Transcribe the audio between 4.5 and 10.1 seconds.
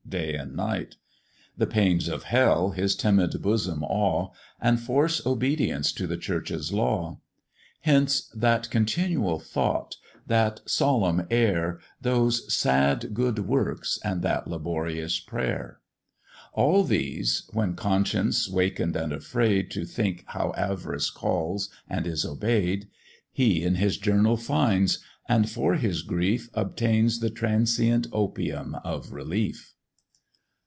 And force obedience to the church's law: Hence that continual thought,